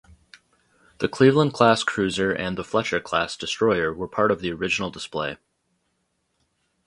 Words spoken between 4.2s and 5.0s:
of the original